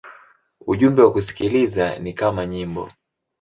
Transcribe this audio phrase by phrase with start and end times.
[0.67, 2.91] Ujumbe wa kusikiliza ni kama nyimbo.